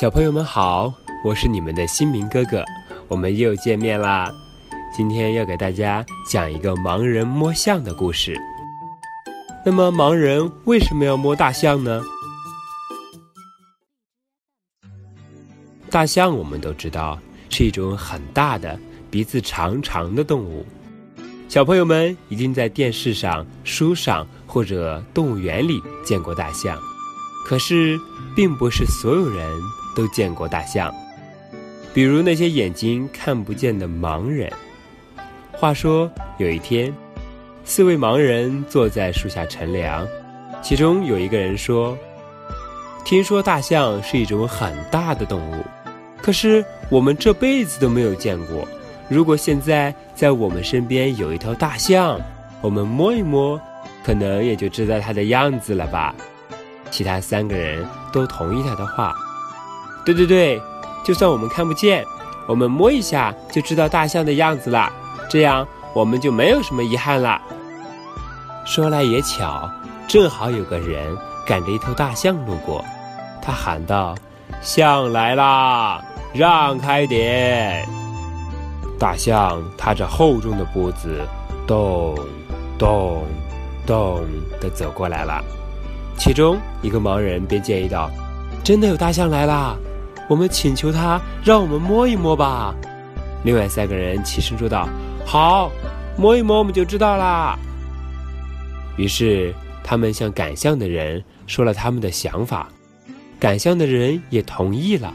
[0.00, 0.90] 小朋友们好，
[1.22, 2.64] 我是你们的新明哥哥，
[3.06, 4.32] 我们又见面啦。
[4.96, 8.34] 今天要给大家讲一个盲人摸象的故事。
[9.62, 12.00] 那么，盲人为什么要摸大象呢？
[15.90, 17.18] 大象我们都知道
[17.50, 18.80] 是一种很大的、
[19.10, 20.64] 鼻子长长的动物。
[21.46, 26.78] 小朋友们一定在电视上、书上或者动物园里见过大象，
[27.46, 28.00] 可是
[28.34, 29.46] 并不是所有人
[29.94, 30.94] 都见过大象。
[31.92, 34.50] 比如那些眼睛看不见的盲人。
[35.52, 36.92] 话说有一天。
[37.62, 40.04] 四位盲人坐在树下乘凉，
[40.60, 41.96] 其中有一个人说
[43.04, 45.64] ：“听说大象是一种很大的动物，
[46.20, 48.66] 可是我们这辈子都没有见过。
[49.08, 52.18] 如果现在在我们身边有一头大象，
[52.60, 53.60] 我们摸一摸，
[54.04, 56.12] 可能也就知道它的样子了吧？”
[56.90, 59.14] 其他三个人都同意他的话
[60.12, 60.62] ：“对对对，
[61.04, 62.04] 就算我们看不见，
[62.46, 64.90] 我们摸一下就知道大象的样子了，
[65.28, 67.40] 这样我们就没有什么遗憾了。”
[68.66, 69.70] 说来也巧，
[70.08, 72.84] 正好有个人赶着一头大象路过，
[73.40, 74.14] 他喊道
[74.60, 77.86] ：“象来啦，让开点！”
[78.98, 81.26] 大象踏着厚重的步子，
[81.66, 82.14] 咚
[82.78, 83.24] 咚
[83.86, 84.22] 咚
[84.60, 85.42] 地走过来了。
[86.18, 88.10] 其中一个盲人便建议道
[88.62, 89.74] ：“真的有大象来啦，
[90.30, 92.72] 我们请求他让我们摸一摸吧。”
[93.42, 94.88] 另外三个人齐声说道
[95.26, 95.72] ：“好，
[96.16, 97.58] 摸一摸我们就知道啦。”
[98.96, 102.68] 于是，他们向赶象的人说了他们的想法，
[103.40, 105.12] 赶象的人也同意了。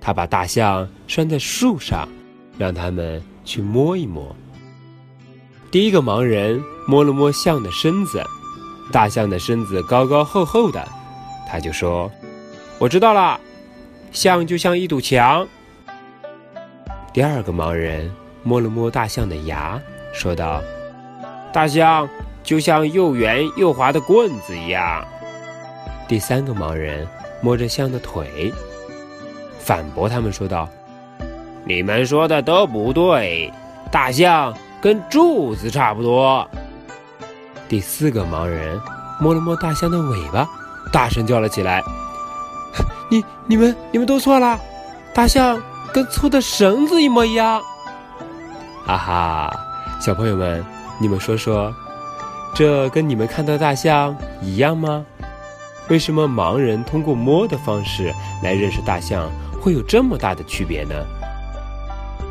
[0.00, 2.06] 他把大象拴在树上，
[2.58, 4.34] 让他们去摸一摸。
[5.70, 8.22] 第一个盲人摸了摸象的身子，
[8.92, 10.86] 大象的身子高高厚厚的，
[11.48, 12.10] 他就说
[12.78, 13.40] ：“我知道了，
[14.14, 15.46] 象就像一堵墙。”
[17.12, 18.10] 第二个盲人
[18.42, 19.78] 摸了摸大象的牙，
[20.14, 20.62] 说道
[21.52, 22.08] ：“大象。”
[22.44, 25.02] 就像又圆又滑的棍子一样。
[26.06, 27.08] 第三个盲人
[27.40, 28.52] 摸着象的腿，
[29.58, 30.68] 反驳他们说道
[31.64, 33.50] ：“你们说的都不对，
[33.90, 36.46] 大象跟柱子差不多。”
[37.66, 38.78] 第四个盲人
[39.18, 40.46] 摸了摸大象的尾巴，
[40.92, 41.82] 大声叫了起来
[43.10, 44.60] ：“你、你们、你们都错了，
[45.12, 45.60] 大象
[45.92, 47.60] 跟粗的绳子一模一样。”
[48.86, 49.56] 哈哈，
[50.00, 50.64] 小朋友们，
[50.98, 51.72] 你们说说。
[52.56, 55.04] 这跟你们看到大象一样吗？
[55.88, 59.28] 为什么盲人通过摸的方式来认识大象
[59.60, 60.94] 会有这么大的区别呢？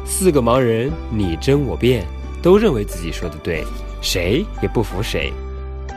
[0.06, 2.06] 四个盲人你争我辩，
[2.42, 3.66] 都认为自己说的对，
[4.02, 5.34] 谁也不服谁。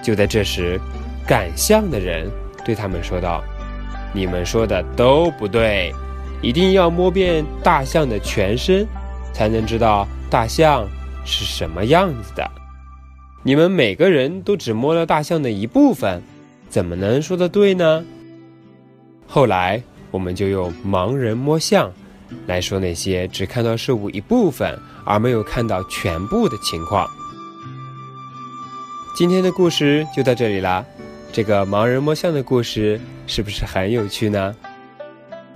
[0.02, 0.80] 就在这时，
[1.24, 2.28] 赶象的人
[2.64, 3.44] 对他们说道
[4.16, 5.92] ：“你们说的都不对，
[6.40, 8.88] 一定要摸遍大象的全身，
[9.34, 10.88] 才能知道大象
[11.26, 12.50] 是什么样子的。”
[13.44, 16.22] 你们每个人都只摸了大象的一部分，
[16.70, 18.02] 怎么能说得对呢？
[19.28, 21.92] 后来我们就用盲人摸象
[22.46, 27.06] 来说那些只看到事物一部分而没有看到全部的情况。
[29.14, 30.82] 今天的故事就到这里啦，
[31.36, 34.56] 这个盲人摸象的故事是不是很有趣呢？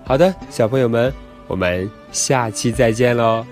[0.05, 1.11] 好的，小朋友们，
[1.47, 3.47] 我们下期再见喽。